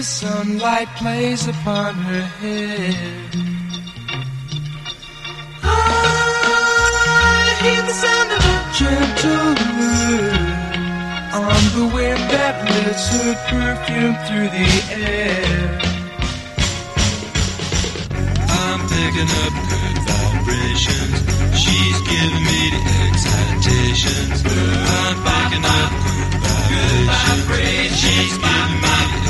the 0.00 0.06
sunlight 0.06 0.88
plays 0.96 1.46
upon 1.46 1.94
her 1.94 2.22
head. 2.40 3.34
I 5.62 5.68
ah, 5.76 7.46
hear 7.60 7.82
the 7.90 7.96
sound 8.04 8.30
of 8.36 8.42
a 8.54 8.58
gentle 8.80 9.48
word 9.76 10.40
on 11.36 11.62
the 11.76 11.86
wind 11.94 12.22
that 12.32 12.54
lifts 12.72 13.06
her 13.12 13.32
perfume 13.52 14.16
through 14.24 14.48
the 14.56 14.68
air. 15.04 15.68
I'm 18.64 18.80
picking 18.96 19.30
up 19.44 19.54
good 19.68 19.96
vibrations. 20.08 21.18
She's 21.60 21.98
giving 22.08 22.44
me 22.48 22.60
the 22.72 22.82
excitations. 23.04 24.38
I'm 24.48 25.16
picking 25.28 25.66
up 25.78 25.92
good 26.72 27.04
vibrations. 27.04 28.00
She's 28.00 28.32
giving 28.38 28.80
me 28.80 28.90
the 29.24 29.29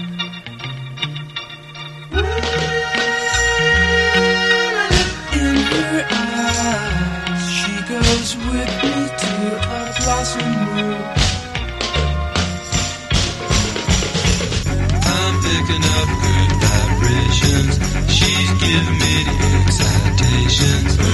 decisions. 20.51 21.10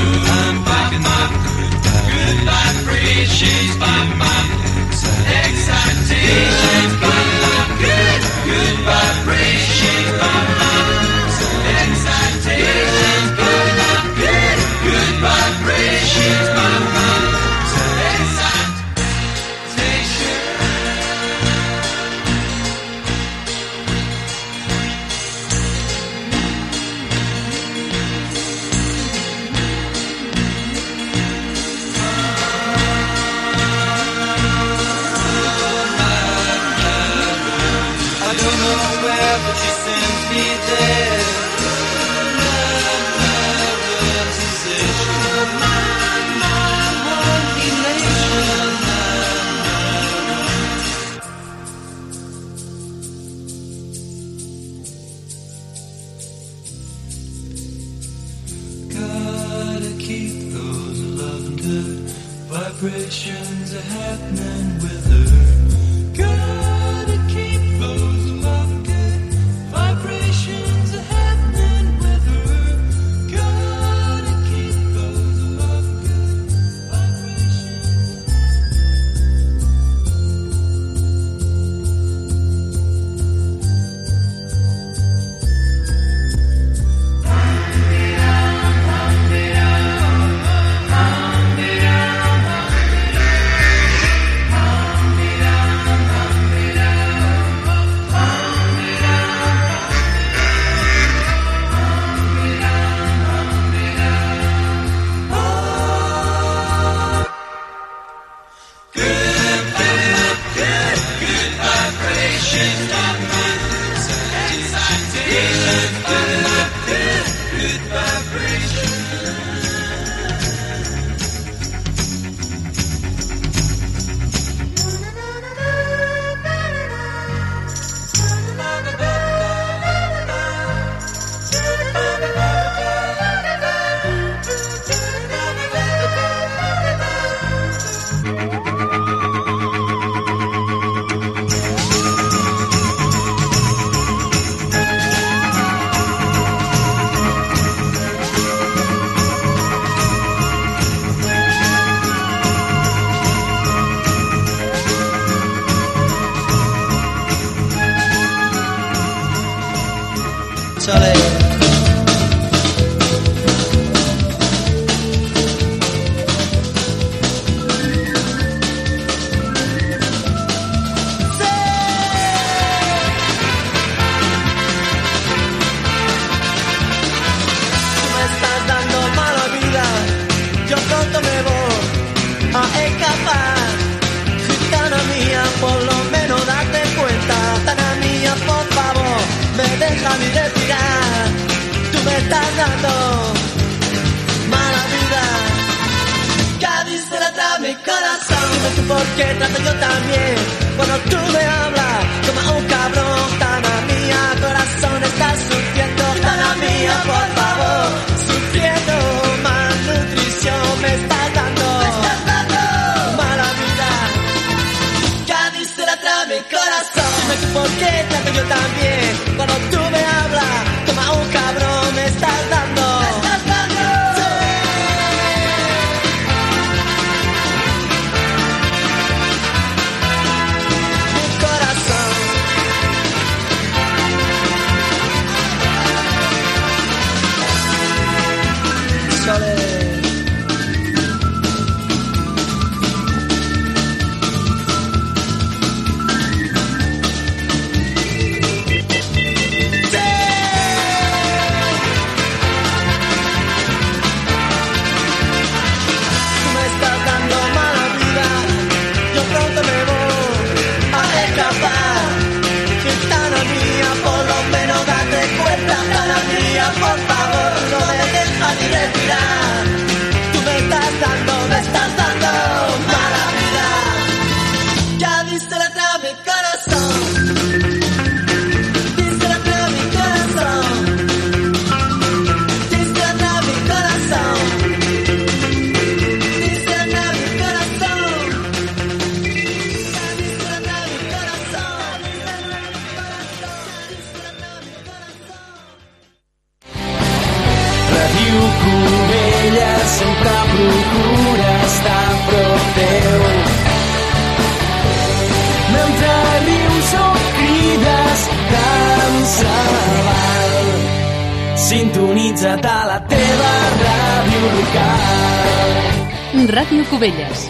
Ràdio 316.48 316.86
Cubelles, 316.86 317.50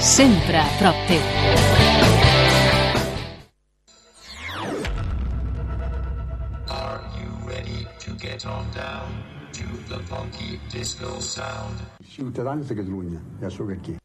sempre 0.00 0.58
a 0.58 0.66
prop 0.76 0.96
teu. 1.06 1.20
Are 6.68 7.00
you 7.20 7.30
ready 7.46 7.86
to 8.00 8.10
get 8.18 8.44
on 8.44 8.66
down 8.74 9.22
to 9.52 9.64
the 9.88 10.02
funky 10.10 10.58
disco 10.72 11.20
sound? 11.20 11.78
Ciutadans 12.02 12.66
de 12.66 12.74
Catalunya, 12.74 13.20
ja 13.40 13.48
sóc 13.48 13.70
aquí. 13.70 13.96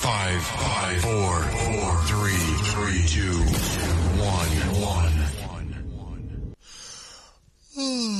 5, 0.00 0.42
5, 0.42 1.02
4, 1.02 1.44
4, 1.54 2.02
3, 2.08 2.34
3, 2.74 3.06
2, 3.06 3.38
1, 4.18 4.74
1. 4.74 5.30
1. 7.76 8.19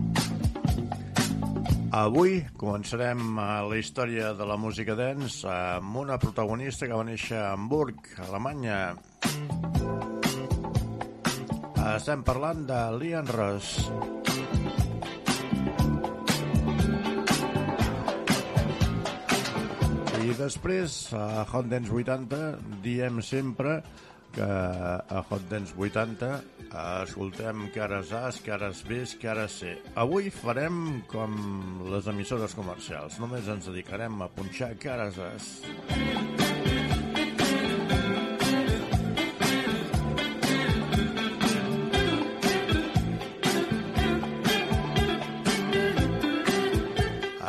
Avui 1.91 2.37
començarem 2.55 3.19
eh, 3.19 3.45
la 3.67 3.75
història 3.75 4.29
de 4.31 4.45
la 4.47 4.55
música 4.55 4.93
dance 4.95 5.43
amb 5.43 5.97
una 5.99 6.15
protagonista 6.15 6.87
que 6.87 6.95
va 6.95 7.03
néixer 7.03 7.35
a 7.35 7.49
Hamburg, 7.51 8.07
Alemanya. 8.29 8.77
Estem 11.91 12.23
parlant 12.23 12.63
de 12.69 12.77
Lian 12.95 13.27
Ross. 13.27 13.89
I 20.23 20.37
després, 20.39 20.95
a 21.11 21.43
Hot 21.43 21.67
Dance 21.67 21.91
80, 21.91 22.41
diem 22.87 23.19
sempre 23.19 23.81
que 24.33 24.47
a 24.47 25.21
Hot 25.29 25.43
Dance 25.49 25.73
80 25.77 26.31
escoltem 27.03 27.67
cares 27.75 28.13
A's, 28.15 28.39
cares 28.45 28.81
B's, 28.87 29.15
cares 29.19 29.59
C. 29.59 29.75
Avui 29.95 30.29
farem 30.31 31.01
com 31.11 31.35
les 31.91 32.07
emissores 32.07 32.55
comercials. 32.55 33.19
Només 33.19 33.49
ens 33.51 33.67
dedicarem 33.67 34.21
a 34.23 34.29
punxar 34.31 34.73
cares 34.79 35.19
A's. 35.19 35.51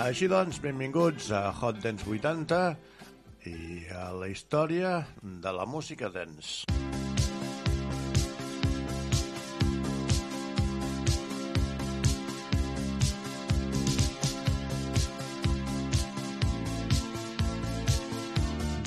Així 0.02 0.26
doncs, 0.28 0.58
benvinguts 0.60 1.30
a 1.32 1.46
Hot 1.62 1.78
Dance 1.80 2.04
80 2.04 2.58
i 3.48 3.86
a 3.90 4.10
la 4.14 4.28
història 4.30 5.02
de 5.22 5.52
la 5.52 5.66
música 5.66 6.10
dance. 6.12 6.66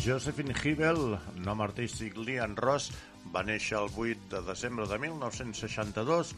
Josephine 0.05 0.53
Hibel, 0.53 1.15
nom 1.41 1.63
artístic 1.65 2.19
Lian 2.21 2.53
Ross, 2.59 2.91
va 3.33 3.41
néixer 3.41 3.79
el 3.79 3.89
8 3.89 4.29
de 4.35 4.41
desembre 4.45 4.85
de 4.91 4.99
1962 5.01 6.35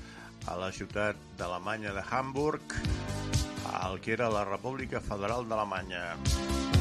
a 0.47 0.55
la 0.55 0.71
ciutat 0.71 1.19
d'Alemanya 1.37 1.91
de 1.91 2.05
Hamburg, 2.09 2.79
al 3.83 3.99
que 3.99 4.15
era 4.15 4.31
la 4.31 4.47
República 4.47 5.03
Federal 5.03 5.49
d'Alemanya. 5.51 6.76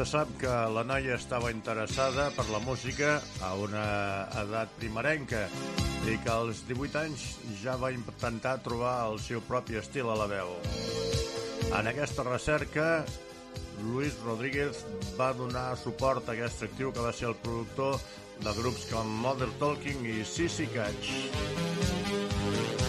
Se 0.00 0.06
sap 0.08 0.30
que 0.40 0.48
la 0.48 0.80
noia 0.88 1.16
estava 1.18 1.50
interessada 1.52 2.30
per 2.32 2.46
la 2.48 2.56
música 2.64 3.18
a 3.44 3.50
una 3.60 3.82
edat 4.40 4.70
primerenca 4.78 5.42
i 6.08 6.14
que 6.24 6.30
als 6.32 6.62
18 6.70 6.96
anys 7.02 7.24
ja 7.60 7.74
va 7.76 7.90
intentar 7.92 8.54
trobar 8.64 8.94
el 9.10 9.18
seu 9.20 9.42
propi 9.44 9.76
estil 9.76 10.08
a 10.08 10.16
la 10.16 10.24
veu. 10.30 10.54
En 11.68 11.90
aquesta 11.90 12.24
recerca, 12.24 12.86
Luis 13.90 14.16
Rodríguez 14.24 14.80
va 15.20 15.34
donar 15.36 15.76
suport 15.76 16.30
a 16.30 16.32
aquest 16.32 16.64
actiu 16.70 16.94
que 16.96 17.04
va 17.04 17.12
ser 17.12 17.28
el 17.34 17.36
productor 17.44 18.00
de 18.40 18.52
grups 18.56 18.86
com 18.88 19.08
Mother 19.20 19.48
Talking 19.60 20.04
i 20.08 20.24
Sissy 20.24 20.66
Catch. 20.72 21.10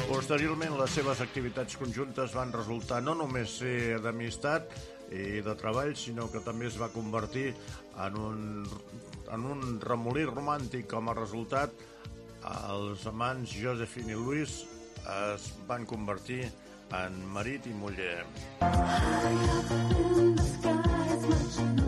Posteriorment, 0.07 0.77
les 0.79 0.93
seves 0.95 1.19
activitats 1.23 1.75
conjuntes 1.79 2.33
van 2.35 2.53
resultar 2.55 3.01
no 3.03 3.15
només 3.19 3.57
ser 3.59 3.99
d'amistat 4.03 4.71
i 5.11 5.41
de 5.43 5.55
treball, 5.59 5.91
sinó 5.99 6.29
que 6.31 6.39
també 6.45 6.69
es 6.69 6.77
va 6.79 6.91
convertir 6.93 7.51
en 8.05 8.17
un, 8.19 8.39
en 9.31 9.47
un 9.55 9.79
remolí 9.83 10.23
romàntic 10.29 10.87
com 10.93 11.11
a 11.11 11.17
resultat 11.19 11.75
els 12.71 13.05
amants 13.11 13.51
Josephine 13.51 14.15
i 14.15 14.19
Luis 14.19 14.61
es 15.03 15.51
van 15.67 15.85
convertir 15.85 16.45
en 16.95 17.21
marit 17.35 17.67
i 17.67 17.75
muller. 17.75 18.25
One 21.61 21.80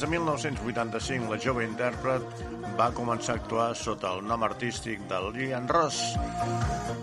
Des 0.00 0.06
de 0.06 0.16
1985, 0.16 1.26
la 1.28 1.36
jove 1.44 1.64
intèrpret 1.66 2.38
va 2.78 2.86
començar 2.96 3.34
a 3.34 3.40
actuar 3.42 3.66
sota 3.76 4.14
el 4.16 4.22
nom 4.24 4.46
artístic 4.46 5.02
de 5.10 5.18
Lillian 5.26 5.68
Ross. 5.68 5.98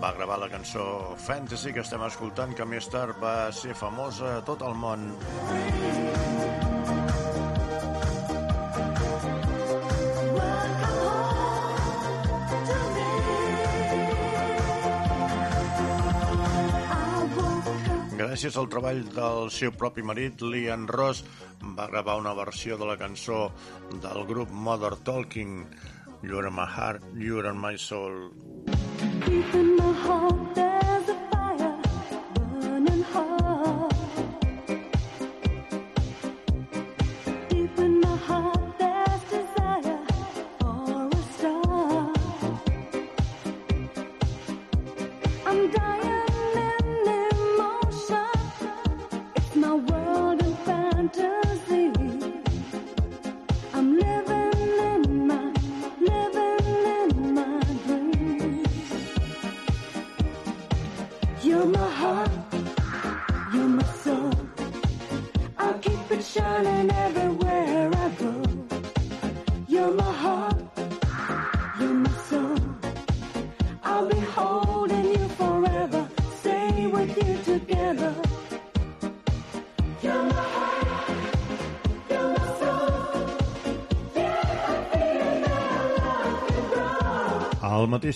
Va 0.02 0.10
gravar 0.16 0.40
la 0.42 0.48
cançó 0.50 1.14
Fantasy 1.28 1.70
que 1.76 1.84
estem 1.86 2.02
escoltant, 2.08 2.58
que 2.58 2.66
més 2.66 2.90
tard 2.90 3.22
va 3.22 3.52
ser 3.54 3.78
famosa 3.78 4.40
a 4.40 4.42
tot 4.50 4.66
el 4.66 4.74
món. 4.82 5.12
Gràcies 18.38 18.56
al 18.60 18.68
treball 18.70 19.00
del 19.16 19.48
seu 19.50 19.72
propi 19.74 20.02
marit, 20.06 20.44
Liam 20.46 20.84
Ross 20.86 21.24
va 21.78 21.88
gravar 21.90 22.14
una 22.20 22.36
versió 22.38 22.76
de 22.78 22.86
la 22.86 22.94
cançó 23.00 23.38
del 24.04 24.22
grup 24.28 24.52
Mother 24.66 24.92
Talking, 25.08 25.66
You're 26.22 26.48
my 26.48 26.64
heart, 26.76 27.02
you're 27.16 27.52
my 27.52 27.74
soul. 27.74 28.30
Deep 29.26 29.54
in 29.58 29.74
my 29.74 29.92
heart, 30.04 30.54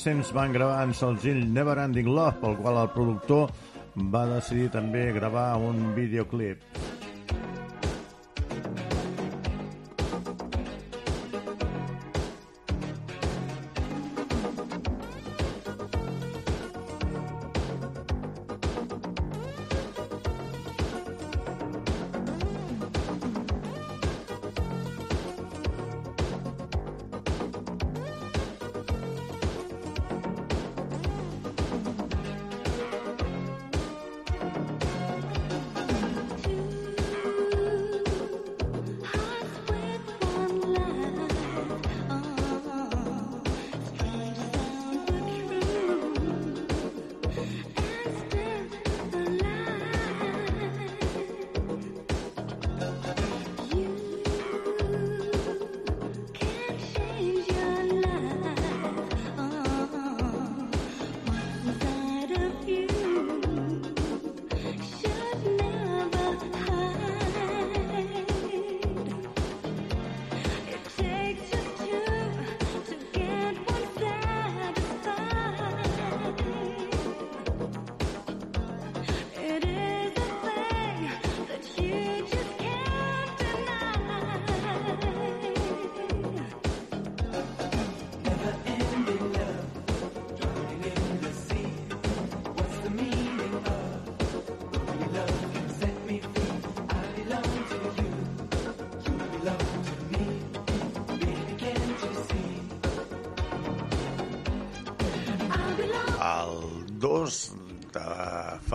temps 0.01 0.31
van 0.33 0.53
gravar 0.55 0.87
en 0.87 0.95
senzill 0.97 1.43
Never 1.53 1.77
Ending 1.83 2.09
Love, 2.09 2.39
pel 2.41 2.57
qual 2.63 2.79
el 2.81 2.89
productor 2.95 3.51
va 4.15 4.25
decidir 4.31 4.71
també 4.73 5.11
gravar 5.13 5.51
un 5.61 5.93
videoclip. 5.97 6.65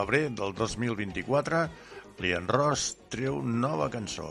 Febrer 0.08 0.30
del 0.32 0.54
2024, 0.56 1.68
Liam 2.24 2.48
Ross 2.48 2.96
treu 3.12 3.42
nova 3.44 3.90
cançó. 3.92 4.30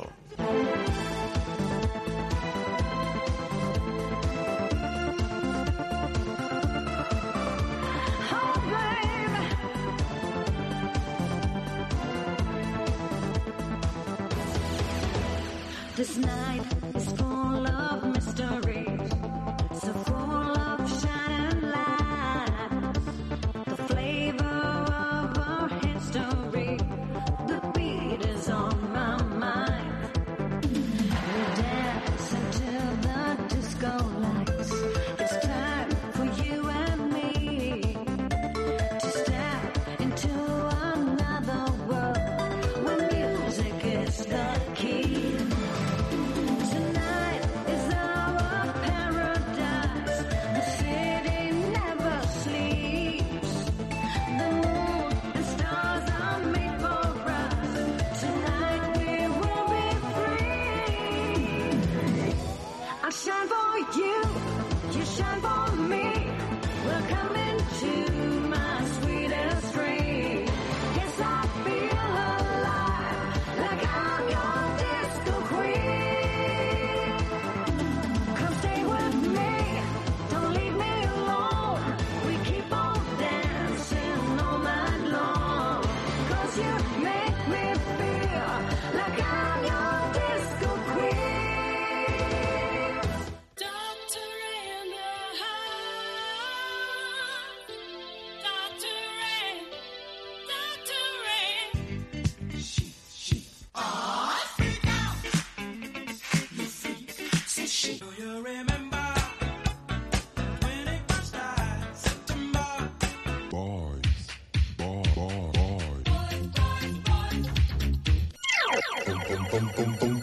pum 119.76 119.92
pum 120.00 120.20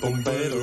pum 0.00 0.59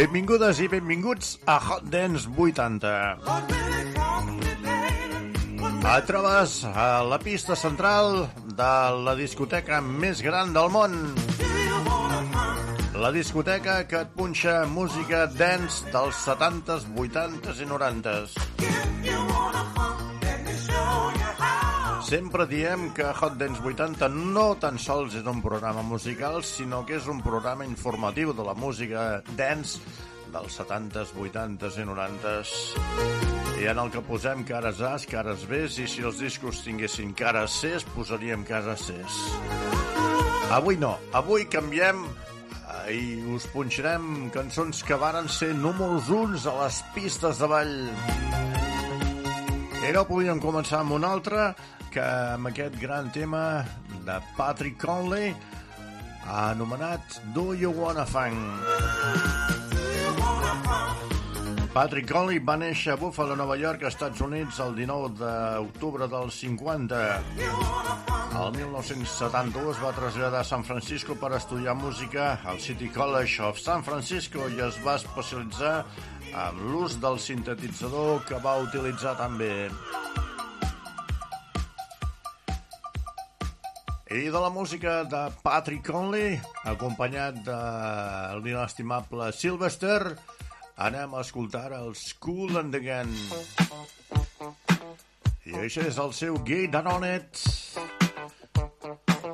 Benvingudes 0.00 0.56
i 0.64 0.66
benvinguts 0.72 1.34
a 1.44 1.58
Hot 1.60 1.90
Dance 1.92 2.24
80. 2.32 2.92
A 5.84 5.96
trobes 6.08 6.54
a 6.64 7.02
la 7.04 7.18
pista 7.20 7.52
central 7.52 8.30
de 8.48 8.70
la 9.04 9.12
discoteca 9.18 9.82
més 9.84 10.22
gran 10.24 10.54
del 10.56 10.72
món. 10.72 10.96
La 12.96 13.12
discoteca 13.12 13.82
que 13.90 14.00
et 14.06 14.16
punxa 14.16 14.62
música 14.72 15.26
dance 15.36 15.84
dels 15.92 16.24
70s, 16.24 16.88
80s 16.96 17.60
i 17.60 17.68
90s. 17.68 18.40
Sempre 22.10 22.42
diem 22.50 22.88
que 22.90 23.04
Hot 23.06 23.36
Dance 23.38 23.62
80 23.62 24.08
no 24.10 24.56
tan 24.58 24.80
sols 24.82 25.14
és 25.14 25.26
un 25.30 25.38
programa 25.44 25.84
musical, 25.86 26.40
sinó 26.42 26.80
que 26.82 26.96
és 26.98 27.06
un 27.06 27.20
programa 27.22 27.62
informatiu 27.62 28.32
de 28.34 28.42
la 28.42 28.54
música 28.58 29.20
dance 29.38 29.78
dels 30.34 30.56
70s, 30.58 31.12
80s 31.14 31.78
i 31.78 31.86
90s. 31.86 32.56
I 33.62 33.70
en 33.70 33.84
el 33.84 33.94
que 33.94 34.02
posem 34.02 34.42
cares 34.42 34.82
A's, 34.82 35.06
cares 35.06 35.46
B's, 35.46 35.78
i 35.78 35.86
si 35.86 36.02
els 36.02 36.18
discos 36.18 36.64
tinguessin 36.66 37.14
cares 37.14 37.60
C's, 37.62 37.86
posaríem 37.94 38.42
cares 38.42 38.88
C's. 38.90 39.22
Avui 40.58 40.82
no, 40.82 40.96
avui 41.14 41.46
canviem 41.46 42.08
eh, 42.10 42.86
i 42.90 43.02
us 43.38 43.46
punxarem 43.54 44.32
cançons 44.34 44.82
que 44.82 44.98
varen 44.98 45.30
ser 45.30 45.54
números 45.54 46.10
uns 46.10 46.50
a 46.50 46.58
les 46.64 46.82
pistes 46.90 47.38
de 47.38 47.54
ball. 47.54 47.76
I 49.78 49.94
no 49.94 50.08
podíem 50.10 50.42
començar 50.42 50.82
amb 50.82 50.98
una 50.98 51.14
altra 51.14 51.52
que 51.90 52.02
amb 52.34 52.50
aquest 52.50 52.76
gran 52.80 53.10
tema 53.10 53.64
de 54.06 54.18
Patrick 54.36 54.78
Conley 54.80 55.34
ha 56.24 56.50
anomenat 56.50 57.20
Do 57.34 57.52
You 57.54 57.72
Wanna 57.74 58.06
Fang. 58.06 58.38
Patrick 61.70 62.08
Conley 62.10 62.40
va 62.42 62.56
néixer 62.58 62.96
a 62.96 62.98
Buffalo, 62.98 63.36
Nova 63.38 63.54
York, 63.58 63.84
Estats 63.86 64.20
Units, 64.26 64.58
el 64.62 64.74
19 64.74 65.12
d'octubre 65.20 66.08
del 66.10 66.32
50. 66.34 67.02
El 68.40 68.50
1972 68.56 69.78
va 69.82 69.92
traslladar 69.94 70.40
a 70.42 70.48
San 70.48 70.66
Francisco 70.66 71.14
per 71.14 71.32
estudiar 71.38 71.76
música 71.78 72.32
al 72.44 72.58
City 72.58 72.90
College 72.90 73.42
of 73.46 73.62
San 73.62 73.86
Francisco 73.86 74.48
i 74.50 74.58
es 74.66 74.80
va 74.82 74.96
especialitzar 74.98 75.76
amb 76.34 76.66
l'ús 76.72 76.98
del 77.02 77.18
sintetitzador 77.22 78.24
que 78.26 78.42
va 78.42 78.58
utilitzar 78.66 79.14
també. 79.18 79.70
I 84.10 84.26
de 84.26 84.40
la 84.40 84.50
música 84.50 85.04
de 85.04 85.30
Patrick 85.40 85.86
Conley, 85.86 86.40
acompanyat 86.66 87.36
de 87.46 87.58
l'inestimable 88.42 89.28
Sylvester, 89.30 90.16
anem 90.82 91.14
a 91.14 91.20
escoltar 91.22 91.70
el 91.76 91.94
School 91.94 92.58
and 92.58 92.74
Again. 92.74 93.12
I 95.46 95.54
això 95.62 95.86
és 95.86 96.00
el 96.02 96.10
seu 96.12 96.40
It. 97.06 97.44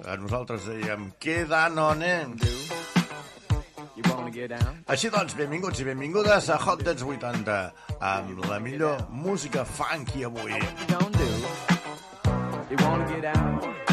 A 0.05 0.19
nosaltres 0.21 0.69
dèiem 0.69 1.09
wanna 4.13 4.31
get 4.31 4.51
down? 4.51 4.85
Així 4.93 5.09
doncs, 5.09 5.33
benvinguts 5.41 5.81
i 5.81 5.85
benvingudes 5.89 6.51
a 6.53 6.61
Hot 6.61 6.85
Dance 6.85 7.03
80 7.03 7.73
amb 7.97 8.45
la 8.45 8.61
millor 8.61 9.09
música 9.09 9.65
funky 9.65 10.25
avui. 10.29 10.53
You 12.69 12.77
wanna 12.85 13.07
get 13.09 13.23
down? 13.23 13.86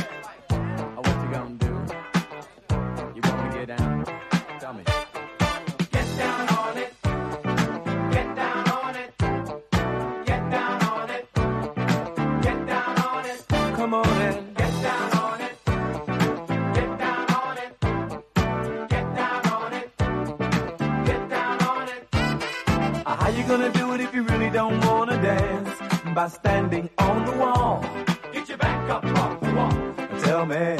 Gonna 23.57 23.71
do 23.71 23.93
it 23.93 24.01
if 24.01 24.15
you 24.15 24.23
really 24.23 24.49
don't 24.49 24.83
wanna 24.87 25.15
dance? 25.21 25.69
By 26.15 26.27
standing 26.27 26.89
on 26.97 27.23
the 27.23 27.33
wall. 27.33 27.85
Get 28.31 28.49
your 28.49 28.57
back 28.57 28.89
up 28.89 29.05
off 29.05 29.39
the 29.41 29.53
wall. 29.53 30.19
Tell 30.23 30.43
me. 30.47 30.75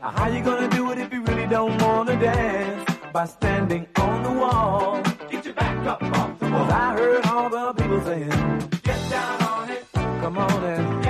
How 0.00 0.28
you 0.28 0.42
gonna 0.42 0.68
do 0.68 0.92
it 0.92 0.98
if 0.98 1.12
you 1.12 1.22
really 1.24 1.46
don't 1.46 1.76
wanna 1.82 2.18
dance? 2.18 2.90
By 3.12 3.26
standing 3.26 3.86
on 3.96 4.22
the 4.22 4.32
wall. 4.32 5.02
Get 5.30 5.44
your 5.44 5.52
back 5.52 5.86
up 5.86 6.02
off 6.02 6.38
the 6.38 6.46
Cause 6.46 6.70
wall. 6.70 6.72
I 6.72 6.94
heard 6.94 7.26
all 7.26 7.50
the 7.50 7.74
people 7.74 8.00
saying, 8.00 8.30
Get 8.82 9.00
down 9.10 9.42
on 9.42 9.70
it. 9.70 9.84
come 9.92 10.38
on 10.38 10.64
in. 10.64 11.03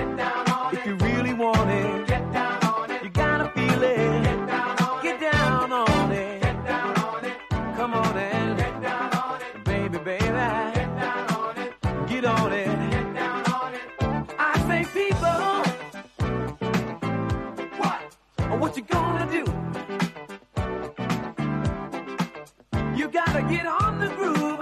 Get 23.48 23.66
on 23.66 23.98
the 23.98 24.08
groove. 24.16 24.60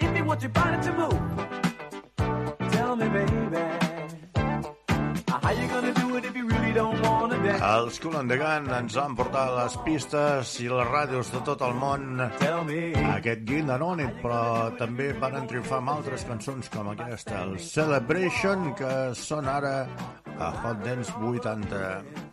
If 0.00 0.16
you 0.16 0.24
want 0.24 0.42
your 0.42 0.50
body 0.50 0.78
to 0.86 0.92
move, 0.92 2.70
tell 2.72 2.96
me, 2.96 3.08
baby, 3.08 3.64
how 5.42 5.50
you 5.50 5.68
gonna 5.68 5.94
do 5.94 6.16
it 6.16 6.24
if 6.24 6.36
you 6.36 6.46
really 6.46 6.72
don't 6.72 7.00
wanna 7.02 7.36
dance? 7.42 7.62
Els 7.62 7.98
Cool 8.00 8.16
and 8.16 8.30
the 8.30 8.36
Gun 8.36 8.70
ens 8.70 8.94
van 8.94 9.16
portar 9.16 9.48
a 9.48 9.64
les 9.64 9.76
pistes 9.84 10.54
i 10.60 10.68
les 10.68 10.88
ràdios 10.88 11.32
de 11.32 11.40
tot 11.44 11.62
el 11.62 11.74
món 11.74 12.30
Tell 12.38 12.64
me. 12.64 12.92
aquest 13.16 13.44
Guild 13.48 13.70
On 13.82 14.00
It, 14.00 14.22
però 14.22 14.70
també 14.78 15.12
van 15.18 15.46
triomfar 15.46 15.78
amb 15.82 15.90
altres 15.96 16.24
cançons 16.24 16.68
com 16.68 16.88
aquesta, 16.94 17.42
el 17.44 17.58
Celebration, 17.58 18.74
que 18.74 19.14
són 19.14 19.48
ara 19.48 19.86
a 20.38 20.52
Hot 20.62 20.84
Dance 20.84 21.12
80. 21.12 22.27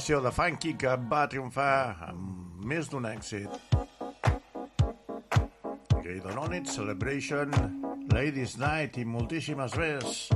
Formació 0.00 0.22
de 0.24 0.30
funky 0.32 0.70
que 0.80 0.94
va 1.10 1.26
triomfar 1.28 2.06
amb 2.06 2.62
més 2.64 2.88
d'un 2.88 3.04
èxit. 3.04 3.52
Gay 6.00 6.24
On 6.24 6.56
It, 6.56 6.72
Celebration, 6.72 7.52
Ladies 8.08 8.56
Night 8.56 8.96
i 8.96 9.04
moltíssimes 9.04 9.76
més. 9.76 10.32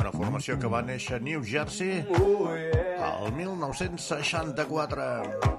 Una 0.00 0.10
formació 0.10 0.58
que 0.58 0.66
va 0.66 0.82
néixer 0.82 1.20
a 1.20 1.22
New 1.22 1.46
Jersey 1.46 2.02
el 2.10 3.30
1964. 3.38 5.53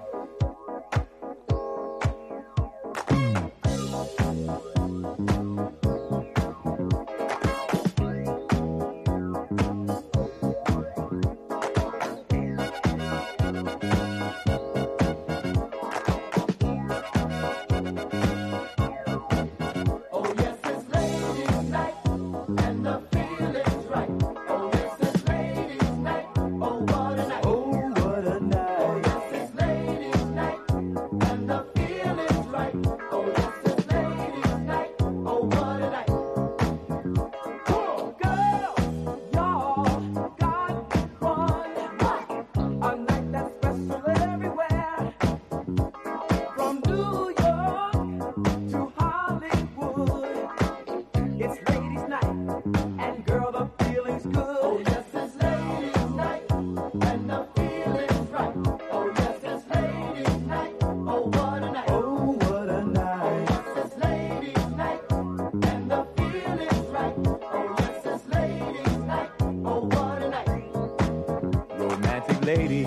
lady, 72.46 72.86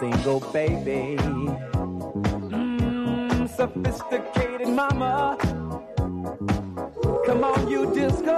single 0.00 0.40
baby, 0.52 1.14
mm, 2.50 3.46
sophisticated 3.46 4.68
mama. 4.68 5.38
Come 7.26 7.44
on, 7.44 7.68
you 7.70 7.86
disco 7.94 8.34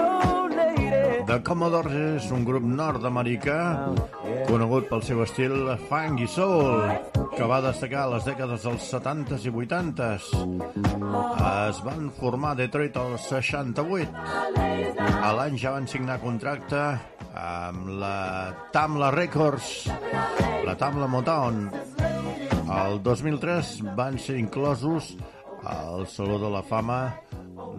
lady. 0.52 1.24
The 1.24 1.40
Commodores 1.40 1.96
és 2.20 2.30
un 2.36 2.44
grup 2.44 2.68
nord-americà 2.68 3.88
conegut 4.46 4.92
pel 4.92 5.02
seu 5.02 5.24
estil 5.24 5.56
funk 5.88 6.20
i 6.20 6.28
soul 6.28 6.84
que 7.32 7.48
va 7.48 7.64
destacar 7.64 8.04
a 8.04 8.12
les 8.18 8.28
dècades 8.28 8.68
dels 8.68 8.92
70s 8.92 9.48
i 9.48 9.56
80s. 9.56 10.30
Es 11.48 11.80
van 11.88 12.12
formar 12.20 12.52
a 12.52 12.60
Detroit 12.60 12.96
als 13.00 13.32
68. 13.32 14.12
A 15.16 15.32
l'any 15.32 15.56
ja 15.56 15.72
van 15.72 15.88
signar 15.88 16.20
contracte 16.20 17.15
amb 17.36 17.92
la 18.00 18.54
Tamla 18.72 19.10
Records, 19.14 19.86
la 20.64 20.76
Tamla 20.80 21.06
Motown. 21.06 21.70
El 22.66 22.98
2003 23.04 23.76
van 23.96 24.18
ser 24.18 24.38
inclosos 24.40 25.14
al 25.62 26.08
Saló 26.08 26.40
de 26.42 26.50
la 26.50 26.64
Fama 26.66 27.00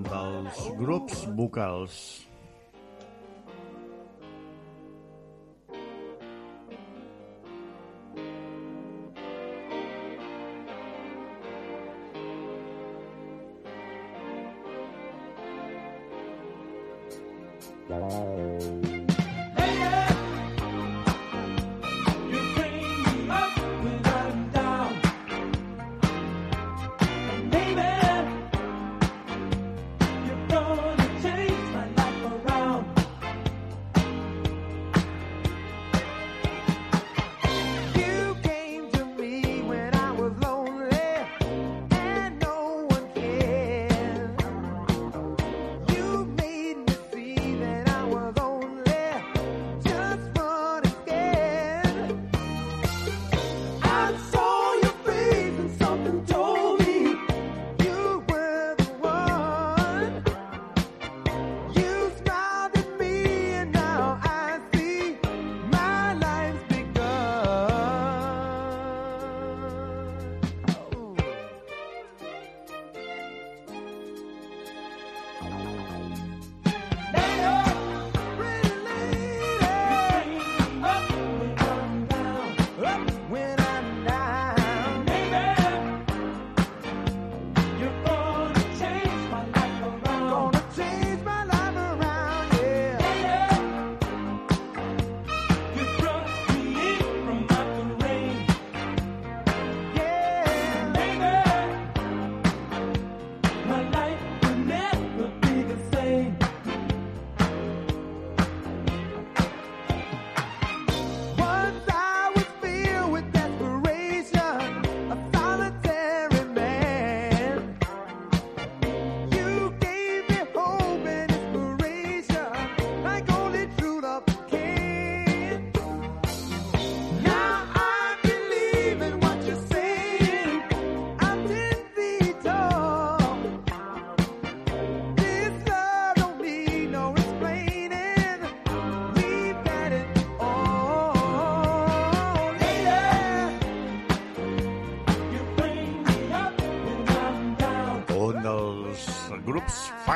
dels 0.08 0.64
grups 0.80 1.26
vocals. 1.36 2.28
You 17.90 18.87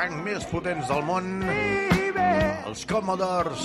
funk 0.02 0.22
més 0.26 0.44
potents 0.50 0.88
del 0.90 1.02
món, 1.06 1.26
els 2.66 2.80
Commodores, 2.90 3.60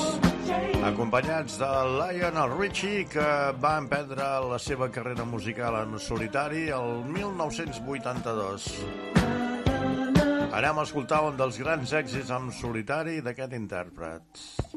acompanyats 0.86 1.56
de 1.58 1.70
Lionel 1.98 2.54
Richie, 2.60 3.06
que 3.10 3.26
va 3.64 3.78
emprendre 3.82 4.28
la 4.46 4.60
seva 4.62 4.90
carrera 4.94 5.26
musical 5.26 5.80
en 5.82 5.98
solitari 5.98 6.68
el 6.78 7.02
1982. 7.10 8.70
Anem 10.58 10.78
a 10.78 10.86
escoltar 10.86 11.24
un 11.26 11.42
dels 11.42 11.58
grans 11.64 11.94
èxits 12.06 12.30
en 12.38 12.52
solitari 12.54 13.22
d'aquest 13.26 13.58
intèrpret. 13.58 14.77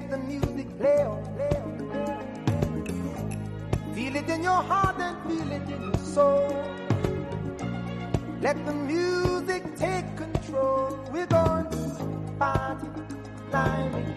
Let 0.00 0.10
the 0.10 0.18
music 0.18 0.78
play 0.78 1.02
on. 1.04 1.24
Feel 3.94 4.16
it 4.16 4.28
in 4.30 4.42
your 4.42 4.62
heart 4.62 4.96
and 4.98 5.16
feel 5.28 5.52
it 5.52 5.62
in 5.68 5.82
your 5.82 5.98
soul. 5.98 6.64
Let 8.40 8.64
the 8.64 8.72
music 8.72 9.76
take 9.76 10.16
control. 10.16 10.98
We're 11.12 11.26
going 11.26 11.68
to 11.70 12.34
party, 12.38 12.88
climbing, 13.50 14.16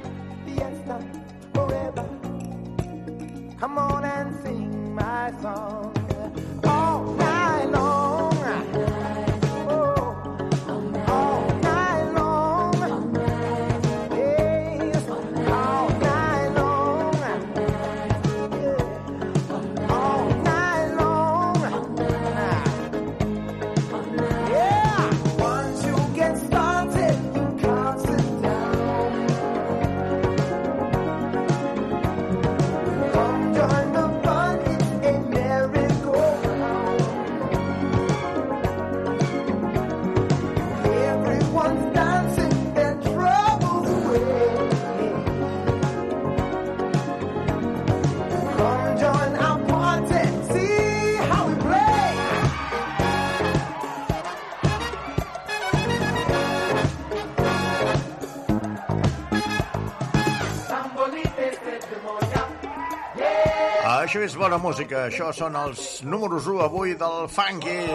Això 64.23 64.31
és 64.31 64.39
bona 64.39 64.55
música, 64.55 65.01
això 65.09 65.33
són 65.36 65.57
els 65.59 65.99
números 66.07 66.45
1 66.47 66.62
avui 66.63 66.93
del 66.95 67.25
Funky. 67.27 67.91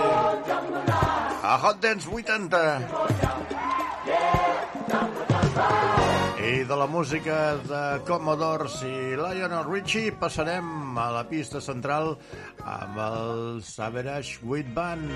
A 1.40 1.56
Hot 1.56 1.80
Dance 1.80 2.04
80. 2.04 2.60
I 6.50 6.68
de 6.68 6.78
la 6.82 6.88
música 6.92 7.56
de 7.70 7.80
Commodores 8.04 8.76
i 8.84 9.16
Lionel 9.16 9.64
Richie 9.70 10.12
passarem 10.20 11.00
a 11.00 11.08
la 11.16 11.24
pista 11.32 11.64
central 11.64 12.12
amb 12.60 13.00
el 13.06 13.64
Savage 13.64 14.44
Wheat 14.44 14.68
Band. 14.76 15.08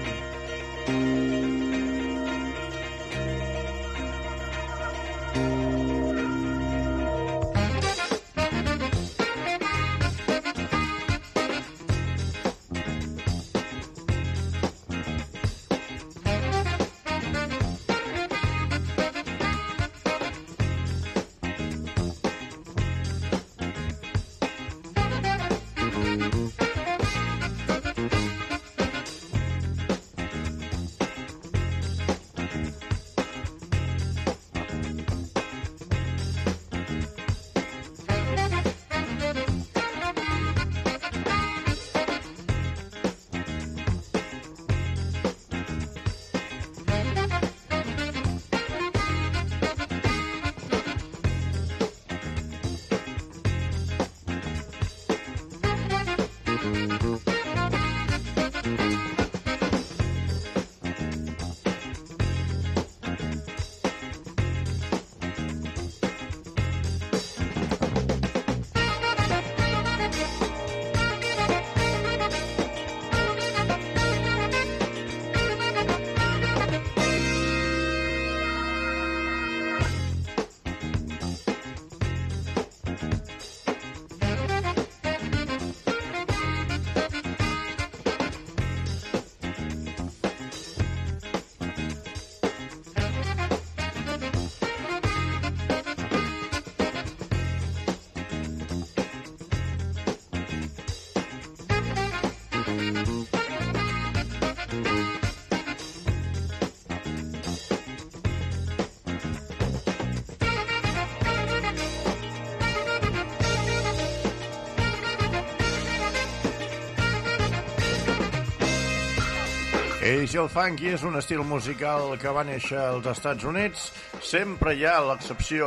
Si 120.22 120.38
el 120.38 120.46
funky 120.48 120.92
és 120.94 121.02
un 121.02 121.18
estil 121.18 121.40
musical 121.44 122.12
que 122.16 122.30
va 122.32 122.44
néixer 122.46 122.78
als 122.78 123.08
Estats 123.10 123.44
Units, 123.44 123.88
sempre 124.22 124.72
hi 124.78 124.84
ha 124.86 124.94
l'excepció. 125.02 125.66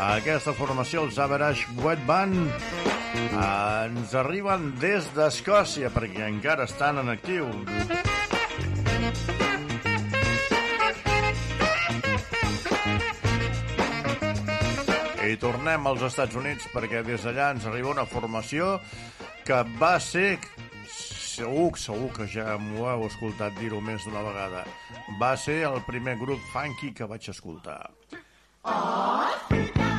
Aquesta 0.00 0.54
formació, 0.56 1.04
els 1.06 1.20
Average 1.20 1.76
Wet 1.84 2.00
Band, 2.08 2.48
ens 3.36 4.16
arriben 4.18 4.72
des 4.80 5.06
d'Escòcia, 5.14 5.92
perquè 5.92 6.24
encara 6.30 6.64
estan 6.66 7.02
en 7.04 7.12
actiu. 7.12 7.46
I 15.28 15.38
tornem 15.46 15.86
als 15.92 16.08
Estats 16.08 16.40
Units 16.40 16.66
perquè 16.72 17.04
des 17.06 17.22
d'allà 17.28 17.52
ens 17.54 17.68
arriba 17.68 17.92
una 17.92 18.08
formació 18.08 18.78
que 19.46 19.62
va 19.78 19.98
ser 20.00 20.38
segur, 21.36 21.70
segur 21.80 22.10
que 22.16 22.28
ja 22.30 22.58
m'ho 22.60 22.88
heu 22.90 23.06
escoltat 23.08 23.56
dir-ho 23.60 23.80
més 23.84 24.04
d'una 24.06 24.24
vegada. 24.28 24.66
Va 25.20 25.32
ser 25.36 25.62
el 25.70 25.80
primer 25.88 26.18
grup 26.20 26.42
funky 26.52 26.92
que 26.96 27.08
vaig 27.08 27.30
escoltar. 27.32 27.80
Say 28.64 29.91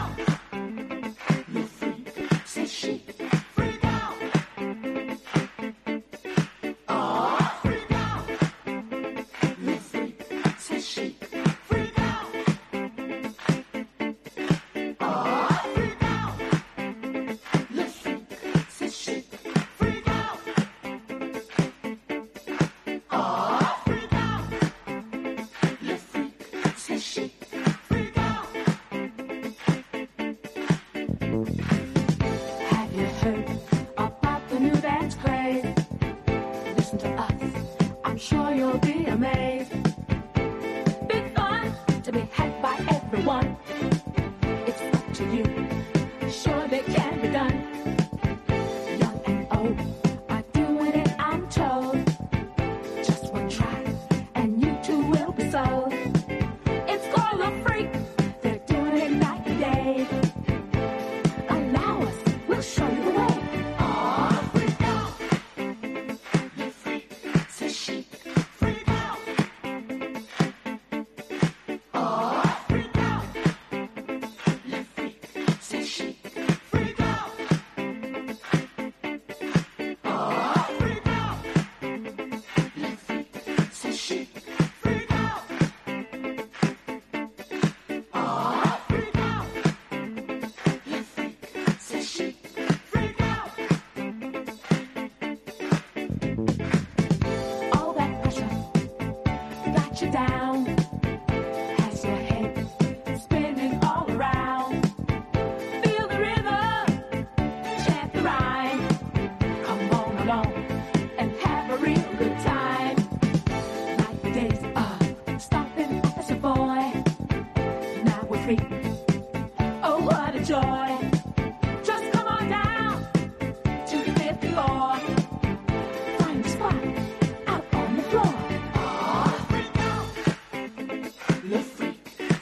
freak, 118.44 118.60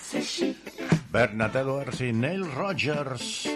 c'est 0.01 0.21
chic. 0.21 0.57
Bernard 1.11 1.55
Edwards 1.55 2.01
i 2.01 2.11
Neil 2.13 2.45
Rogers, 2.55 3.47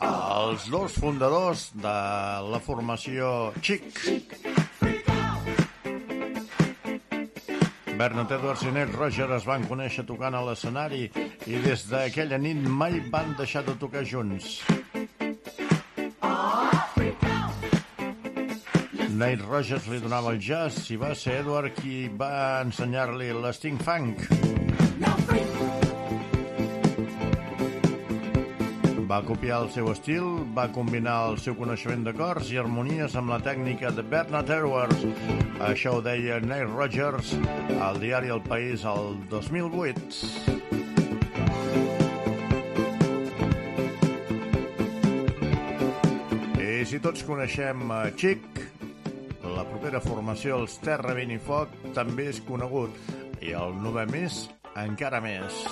els 0.00 0.68
dos 0.68 0.98
fundadors 1.00 1.70
de 1.72 1.98
la 2.52 2.60
formació 2.60 3.52
Chic. 3.62 4.35
Bernard 7.96 8.30
Edwards 8.30 8.62
i 8.62 8.72
Neil 8.74 8.90
Rogers 8.92 9.30
es 9.38 9.44
van 9.48 9.62
conèixer 9.64 10.02
tocant 10.04 10.34
a 10.36 10.42
l'escenari 10.44 11.06
i 11.48 11.60
des 11.64 11.86
d'aquella 11.88 12.36
nit 12.36 12.60
mai 12.80 12.98
van 13.12 13.32
deixar 13.38 13.62
de 13.64 13.72
tocar 13.80 14.02
junts. 14.04 14.58
Neil 19.16 19.40
Rogers 19.48 19.88
li 19.88 20.02
donava 20.04 20.34
el 20.36 20.42
jazz 20.44 20.90
i 20.92 21.00
va 21.00 21.14
ser 21.16 21.40
Edward 21.40 21.72
qui 21.80 22.04
va 22.20 22.60
ensenyar-li 22.66 23.32
l'Sting 23.40 23.80
Funk. 23.80 24.26
Va 29.06 29.20
copiar 29.22 29.60
el 29.62 29.68
seu 29.70 29.86
estil, 29.92 30.24
va 30.56 30.64
combinar 30.74 31.14
el 31.28 31.36
seu 31.38 31.54
coneixement 31.54 32.02
d'acords 32.08 32.48
i 32.50 32.56
harmonies 32.58 33.14
amb 33.18 33.30
la 33.30 33.38
tècnica 33.38 33.92
de 33.94 34.02
Bernard 34.02 34.50
Edwards. 34.50 35.04
Això 35.62 35.92
ho 35.94 36.00
deia 36.02 36.40
Neil 36.42 36.72
Rogers 36.72 37.36
al 37.86 38.00
diari 38.02 38.34
El 38.34 38.42
País 38.48 38.82
el 38.82 39.14
2008. 39.30 40.56
I 46.66 46.82
si 46.90 46.98
tots 46.98 47.22
coneixem 47.30 47.86
a 47.94 48.02
Chic, 48.18 48.42
la 49.46 49.62
propera 49.70 50.02
formació, 50.02 50.58
els 50.64 50.80
Terra 50.82 51.14
Vent 51.14 51.30
i 51.30 51.38
Foc, 51.38 51.78
també 51.94 52.32
és 52.34 52.42
conegut. 52.50 52.98
I 53.38 53.54
el 53.54 53.78
novè 53.86 54.10
més, 54.10 54.48
encara 54.74 55.22
més. 55.22 55.66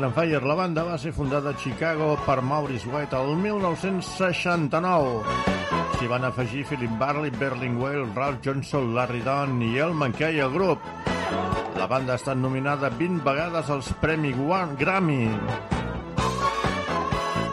Erwin 0.00 0.04
and 0.04 0.14
Fire, 0.14 0.46
la 0.46 0.54
banda 0.54 0.82
va 0.82 0.96
ser 0.96 1.12
fundada 1.12 1.50
a 1.50 1.56
Chicago 1.58 2.16
per 2.24 2.40
Maurice 2.40 2.88
White 2.88 3.16
el 3.16 3.36
1969. 3.36 5.24
S'hi 5.98 6.06
van 6.08 6.24
afegir 6.24 6.64
Philip 6.64 6.90
Barley, 6.98 7.30
Berlingwell, 7.30 8.06
Ralph 8.14 8.40
Johnson, 8.42 8.94
Larry 8.94 9.20
Dunn 9.20 9.60
i 9.60 9.76
El 9.76 9.92
Mackay 9.92 10.40
al 10.40 10.52
grup. 10.52 10.80
La 11.76 11.86
banda 11.86 12.14
ha 12.14 12.16
estat 12.16 12.36
nominada 12.40 12.88
20 12.88 13.20
vegades 13.26 13.68
als 13.68 13.92
Premi 14.00 14.32
Grammy. 14.78 15.28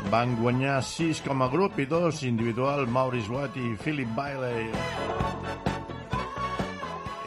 Van 0.10 0.36
guanyar 0.40 0.82
6 0.82 1.22
com 1.28 1.42
a 1.42 1.50
grup 1.50 1.80
i 1.80 1.86
2 1.86 2.24
individual, 2.24 2.88
Maurice 2.88 3.30
White 3.30 3.60
i 3.60 3.76
Philip 3.76 4.08
Bailey. 4.16 4.72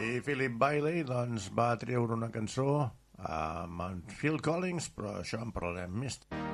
I 0.01 0.21
Philip 0.21 0.57
Bailey 0.57 1.05
doncs, 1.05 1.51
va 1.53 1.77
treure 1.77 2.15
una 2.15 2.31
cançó 2.31 3.00
amb 3.29 4.15
Phil 4.21 4.41
Collins, 4.45 4.91
però 4.95 5.19
això 5.21 5.43
en 5.45 5.53
parlarem 5.57 5.99
més 6.05 6.23
tard. 6.25 6.50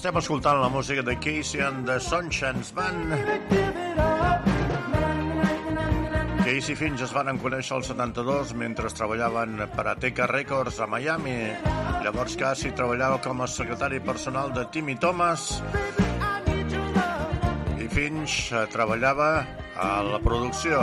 Estem 0.00 0.16
escoltant 0.16 0.56
la 0.62 0.70
música 0.72 1.02
de 1.04 1.12
Casey 1.20 1.60
and 1.60 1.84
the 1.84 1.98
Sunshines 2.00 2.70
Band. 2.72 3.10
Casey 6.40 6.72
Finch 6.72 7.02
es 7.04 7.12
van 7.12 7.36
conèixer 7.42 7.74
al 7.76 7.84
72 7.84 8.54
mentre 8.56 8.88
treballaven 8.96 9.60
per 9.74 9.84
Ateca 9.92 10.24
Records 10.30 10.80
a 10.80 10.88
Miami. 10.88 11.36
Llavors 12.00 12.38
Casey 12.40 12.72
treballava 12.72 13.20
com 13.20 13.44
a 13.44 13.50
secretari 13.58 14.00
personal 14.00 14.56
de 14.56 14.64
Timmy 14.72 14.96
Thomas 14.96 15.60
i 17.76 17.92
Finch 17.92 18.40
treballava 18.72 19.30
a 19.76 19.92
la 20.14 20.24
producció. 20.24 20.80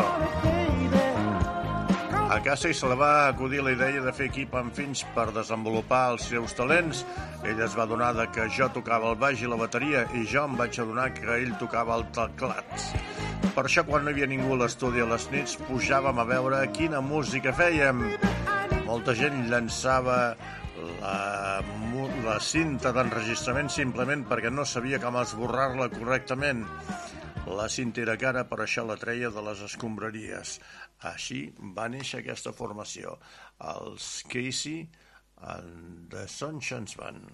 A 2.27 2.41
Casey 2.43 2.73
se 2.75 2.87
li 2.91 2.95
va 2.99 3.29
acudir 3.29 3.61
la 3.63 3.71
idea 3.71 4.01
de 4.03 4.11
fer 4.11 4.25
equip 4.27 4.55
amb 4.59 4.73
Finch 4.75 5.05
per 5.15 5.29
desenvolupar 5.31 6.01
els 6.11 6.25
seus 6.27 6.51
talents. 6.57 7.05
Ell 7.47 7.61
es 7.63 7.77
va 7.77 7.85
adonar 7.85 8.09
de 8.17 8.25
que 8.35 8.49
jo 8.51 8.67
tocava 8.75 9.13
el 9.13 9.19
baix 9.21 9.39
i 9.39 9.47
la 9.47 9.55
bateria 9.61 10.01
i 10.11 10.25
jo 10.27 10.43
em 10.43 10.57
vaig 10.59 10.75
adonar 10.83 11.05
que 11.15 11.29
ell 11.37 11.53
tocava 11.61 11.95
el 11.95 12.03
teclat. 12.17 12.83
Per 13.55 13.63
això, 13.63 13.85
quan 13.87 14.03
no 14.03 14.11
hi 14.11 14.17
havia 14.17 14.27
ningú 14.27 14.57
a 14.57 14.59
l'estudi 14.65 15.05
a 15.05 15.07
les 15.07 15.29
nits, 15.31 15.55
pujàvem 15.69 16.19
a 16.19 16.27
veure 16.27 16.59
quina 16.75 16.99
música 16.99 17.55
fèiem. 17.55 18.03
Molta 18.89 19.15
gent 19.15 19.47
llançava 19.47 20.17
la, 20.99 21.15
la 22.27 22.39
cinta 22.43 22.91
d'enregistrament 22.91 23.71
simplement 23.71 24.27
perquè 24.27 24.51
no 24.51 24.67
sabia 24.67 24.99
com 24.99 25.15
esborrar-la 25.23 25.87
correctament. 25.95 26.65
La 27.47 27.69
cinta 27.71 28.03
era 28.03 28.17
cara, 28.19 28.43
per 28.43 28.59
això 28.65 28.83
la 28.83 28.99
treia 28.99 29.31
de 29.31 29.41
les 29.45 29.63
escombraries. 29.63 30.57
Així 31.05 31.53
va 31.77 31.87
néixer 31.93 32.19
aquesta 32.23 32.51
formació, 32.51 33.19
els 33.61 34.23
Casey 34.29 34.87
and 35.41 36.09
the 36.09 36.27
Sunshine 36.27 36.87
Band. 36.97 37.29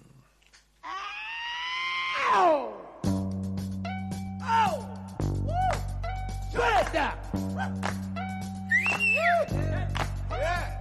Ow! 2.34 2.72
Ow! 4.44 4.74
Woo! 5.22 5.72
Put 6.52 6.72
it 6.76 6.92
down! 6.92 7.16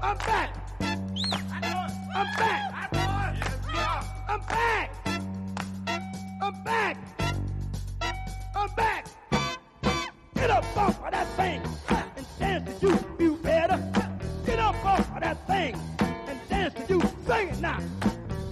I'm 0.02 0.18
back! 0.18 0.50
I'm 0.82 2.28
back! 2.38 2.74
I'm 4.30 4.42
back! 4.42 4.90
I'm 6.42 6.64
back! 6.64 6.98
I'm 8.56 8.76
back! 8.76 9.08
Get 10.36 10.50
up 10.50 10.78
off 10.78 11.02
of 11.06 11.12
that 11.12 11.28
thing 11.38 11.62
dance 12.66 12.82
you 12.82 12.96
feel 13.18 13.36
better. 13.38 13.80
Get 14.46 14.60
up 14.60 14.86
off 14.86 15.16
of 15.16 15.22
that 15.22 15.48
thing 15.48 15.80
and 16.00 16.40
dance 16.50 16.74
to 16.74 16.94
you. 16.94 17.02
Sing 17.28 17.50
it 17.50 17.60
now. 17.60 17.80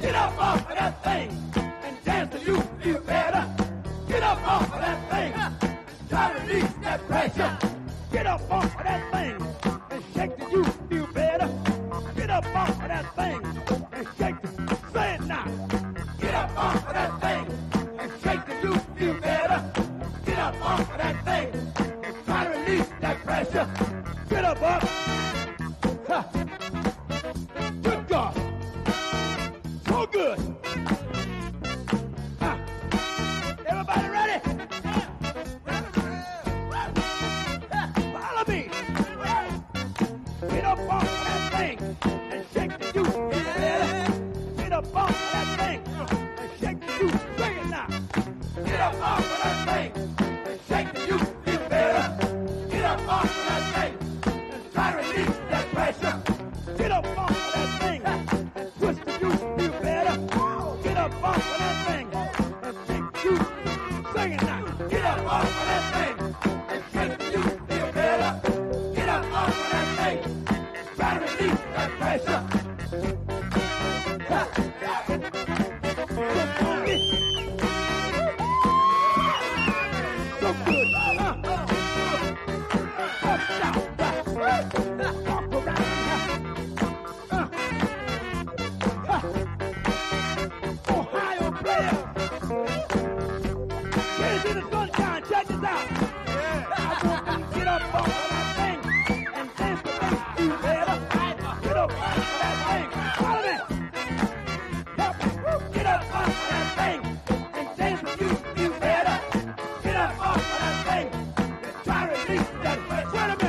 Get 0.01 0.15
up 0.15 0.37
off 0.37 0.69
of 0.69 0.77
that 0.77 1.03
thing 1.03 1.29
and 1.55 2.03
dance 2.03 2.33
to 2.35 2.51
you 2.51 2.61
feel 2.81 2.99
better. 3.01 3.47
Get 4.07 4.23
up 4.23 4.47
off 4.47 4.73
of 4.73 4.81
that 4.81 5.09
thing. 5.11 5.77
Try 6.09 6.33
to 6.33 6.45
release 6.45 6.73
that 6.81 7.07
pressure. 7.07 7.57
Get 8.11 8.25
up 8.25 8.41
off 8.51 8.65
of 8.65 8.83
that 8.83 9.11
thing 9.11 9.60
Get 24.61 25.50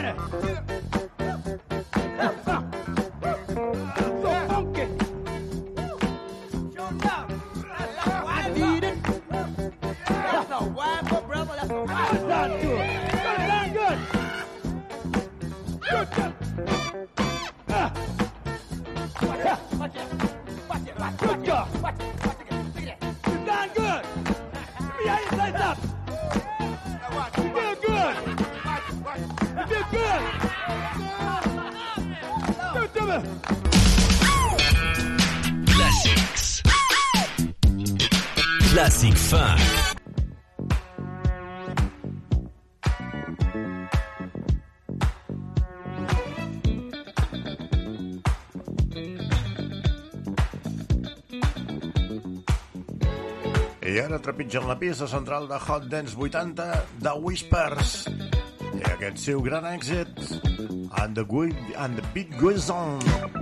minute. 0.02 0.71
Trepitgen 54.22 54.68
la 54.68 54.76
pista 54.78 55.08
central 55.10 55.48
de 55.50 55.58
Hot 55.58 55.88
Dance 55.90 56.14
80 56.16 56.66
de 57.02 57.14
Whispers. 57.24 57.94
I 58.72 58.84
aquest 58.94 59.18
seu 59.18 59.42
gran 59.42 59.66
èxit, 59.66 60.14
And 61.02 61.16
the, 61.16 61.24
good, 61.24 61.56
and 61.76 61.98
the 61.98 62.06
Beat 62.14 62.38
Goes 62.38 62.70
On. 62.70 63.41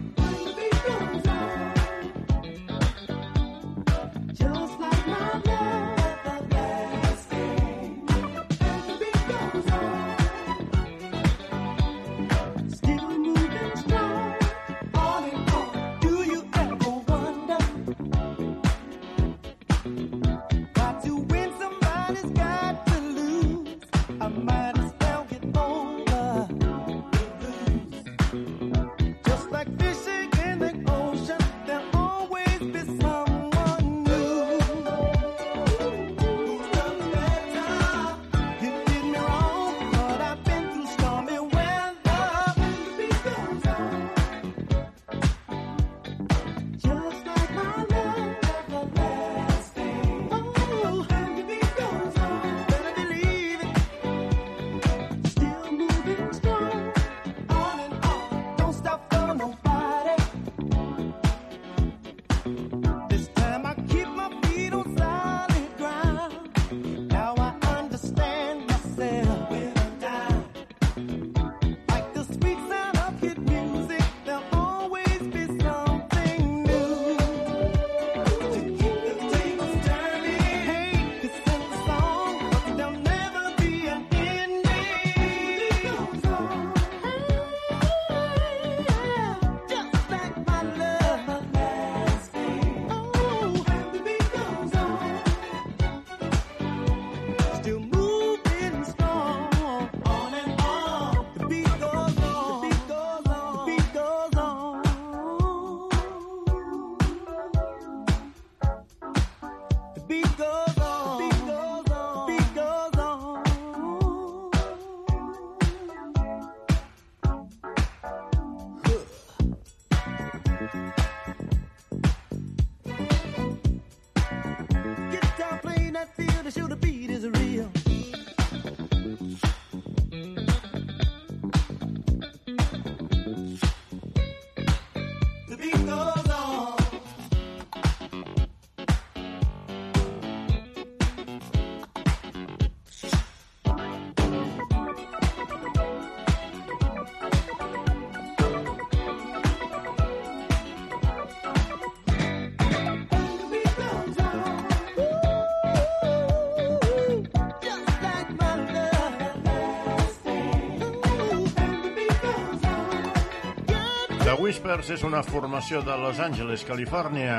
The 164.31 164.37
Whispers 164.39 164.87
és 164.95 165.01
una 165.03 165.25
formació 165.27 165.81
de 165.83 165.95
Los 165.99 166.21
Angeles, 166.23 166.63
Califòrnia, 166.63 167.39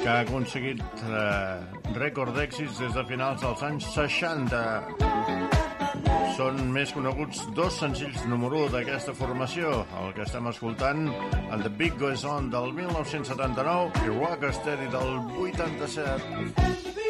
que 0.00 0.08
ha 0.10 0.16
aconseguit 0.24 0.80
eh, 1.06 1.92
rècord 1.94 2.34
d'èxits 2.34 2.80
des 2.82 2.96
de 2.98 3.04
finals 3.06 3.44
dels 3.44 3.62
anys 3.68 3.86
60. 3.94 4.64
Són 6.34 6.58
més 6.74 6.90
coneguts 6.96 7.44
dos 7.54 7.78
senzills 7.78 8.26
número 8.26 8.64
1 8.64 8.74
d'aquesta 8.74 9.14
formació, 9.14 9.84
el 10.02 10.10
que 10.18 10.26
estem 10.26 10.50
escoltant, 10.50 11.06
el 11.54 11.62
The 11.62 11.70
Big 11.78 11.94
Goes 12.02 12.26
On 12.26 12.50
del 12.50 12.74
1979 12.80 14.02
i 14.02 14.16
Rocksteady 14.18 14.90
del 14.96 15.14
87. 15.46 17.01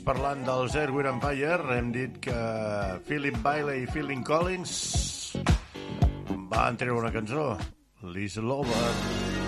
Abans 0.00 0.04
parlant 0.06 0.44
dels 0.46 0.76
Airwind 0.76 1.08
Empire 1.08 1.76
hem 1.76 1.90
dit 1.92 2.20
que 2.20 2.36
Philip 3.06 3.36
Bailey 3.42 3.84
i 3.84 3.90
Phil 3.90 4.10
Collins 4.24 5.36
van 6.50 6.76
treure 6.76 7.00
una 7.00 7.12
cançó, 7.12 7.56
Lisa 8.02 8.40
Lover. 8.40 9.39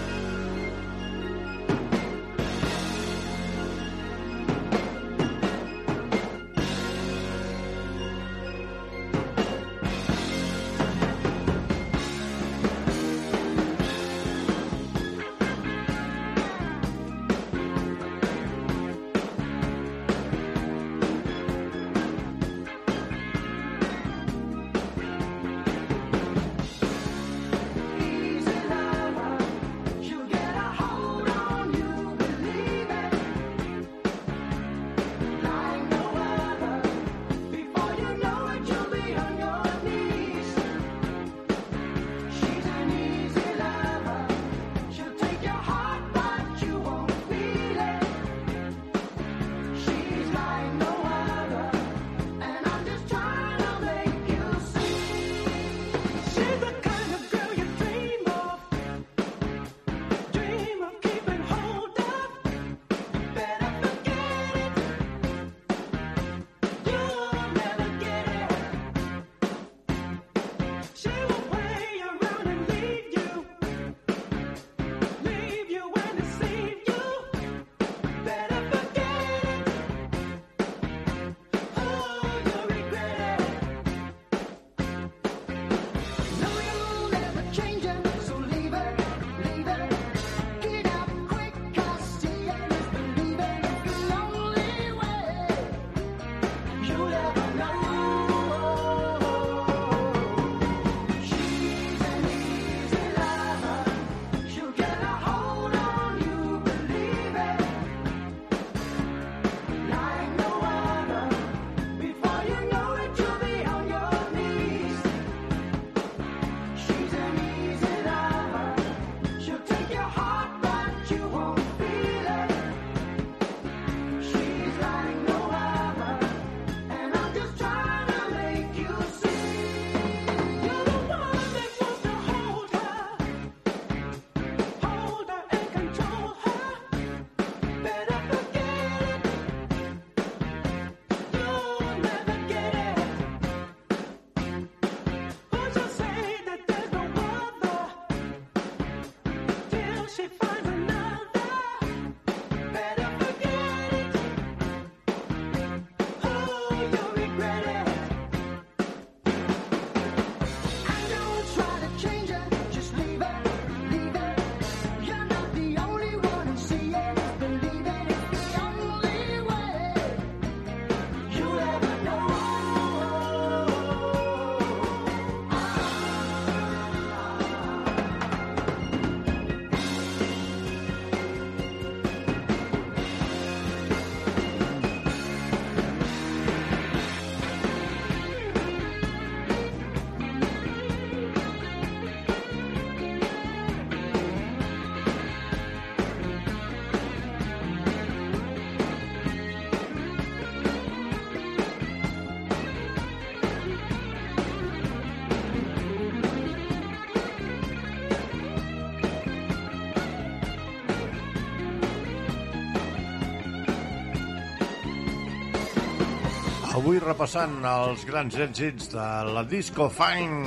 Repassant 217.05 217.55
els 217.67 218.05
grans 218.09 218.35
èxits 218.45 218.91
de 218.93 219.07
la 219.35 219.43
disco 219.49 219.89
fine, 219.93 220.47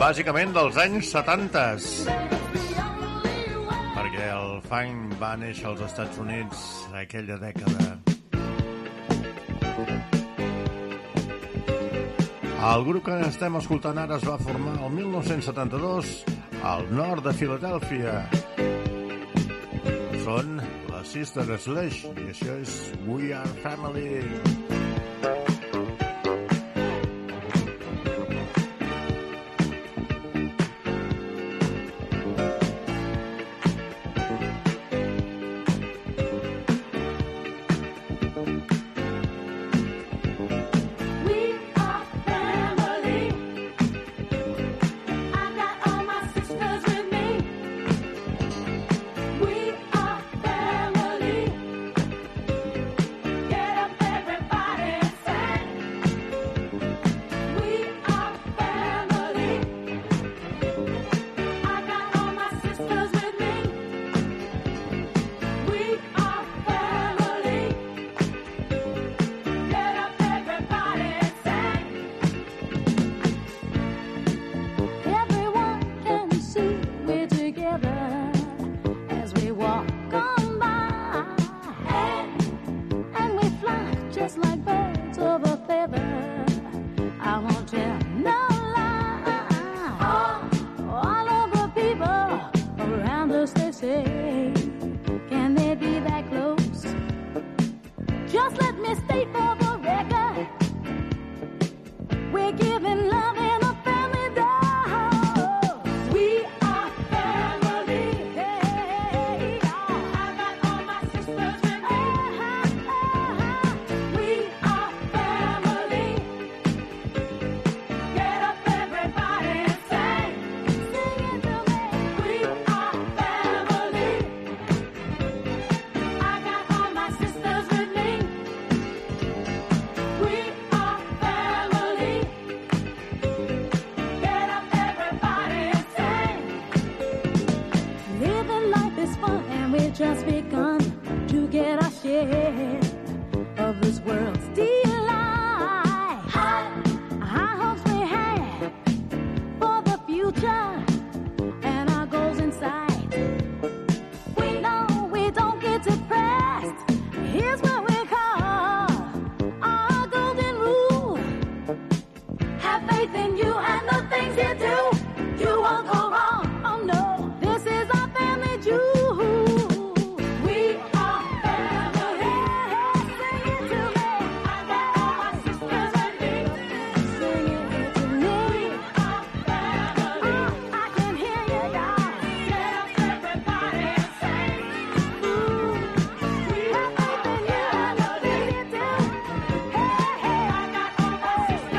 bàsicament 0.00 0.54
dels 0.54 0.78
anys 0.82 1.10
70. 1.14 1.64
Perquè 3.96 4.28
el 4.28 4.56
fine 4.68 5.18
va 5.20 5.34
néixer 5.40 5.68
als 5.70 5.82
Estats 5.88 6.22
Units 6.22 6.64
aquella 7.02 7.38
dècada. 7.42 7.98
El 12.72 12.84
grup 12.86 13.08
que 13.08 13.18
estem 13.26 13.58
escoltant 13.58 13.98
ara 13.98 14.20
es 14.20 14.26
va 14.28 14.38
formar 14.38 14.76
el 14.86 14.94
1972 14.94 16.12
al 16.62 16.86
nord 16.94 17.26
de 17.26 17.34
Filadèlfia. 17.40 18.14
Són 20.22 20.60
la 20.92 21.02
Sister 21.02 21.48
Slash 21.58 22.04
i 22.12 22.28
això 22.30 22.60
és 22.62 22.76
We 23.08 23.34
Are 23.34 23.58
Family. 23.66 24.71